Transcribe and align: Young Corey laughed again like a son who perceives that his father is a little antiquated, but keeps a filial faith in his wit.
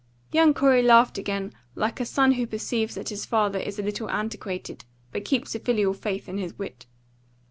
Young 0.31 0.55
Corey 0.55 0.81
laughed 0.81 1.19
again 1.19 1.53
like 1.75 1.99
a 1.99 2.05
son 2.07 2.31
who 2.31 2.47
perceives 2.47 2.95
that 2.95 3.09
his 3.09 3.23
father 3.23 3.59
is 3.59 3.77
a 3.77 3.83
little 3.83 4.09
antiquated, 4.09 4.83
but 5.11 5.23
keeps 5.25 5.53
a 5.53 5.59
filial 5.59 5.93
faith 5.93 6.27
in 6.27 6.39
his 6.39 6.57
wit. 6.57 6.87